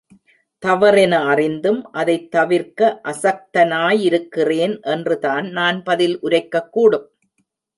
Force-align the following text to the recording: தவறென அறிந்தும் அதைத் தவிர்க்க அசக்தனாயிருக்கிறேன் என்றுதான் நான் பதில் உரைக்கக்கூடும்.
தவறென 0.63 1.19
அறிந்தும் 1.25 1.91
அதைத் 1.91 2.31
தவிர்க்க 2.31 3.01
அசக்தனாயிருக்கிறேன் 3.03 4.81
என்றுதான் 4.81 5.49
நான் 5.49 5.83
பதில் 5.83 6.19
உரைக்கக்கூடும். 6.23 7.07